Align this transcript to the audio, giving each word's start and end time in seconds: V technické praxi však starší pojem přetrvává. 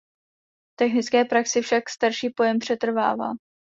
V 0.69 0.75
technické 0.75 1.25
praxi 1.25 1.61
však 1.61 1.89
starší 1.89 2.29
pojem 2.29 2.59
přetrvává. 2.59 3.31